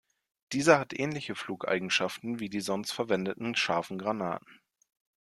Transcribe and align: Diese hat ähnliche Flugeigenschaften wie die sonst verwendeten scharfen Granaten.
Diese 0.51 0.79
hat 0.79 0.93
ähnliche 0.97 1.35
Flugeigenschaften 1.35 2.39
wie 2.39 2.49
die 2.49 2.59
sonst 2.61 2.91
verwendeten 2.91 3.53
scharfen 3.53 3.99
Granaten. 3.99 4.59